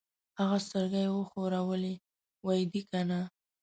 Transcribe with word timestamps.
هغه 0.39 0.57
سترګۍ 0.67 1.05
وښورولې: 1.09 1.93
وي 2.45 2.61
دې 2.71 2.81
کنه؟ 2.89 3.19